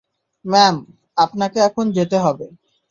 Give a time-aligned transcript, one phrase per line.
[0.45, 0.75] Ma'am,
[1.17, 2.45] আপনাকে এখন যেতে হবে।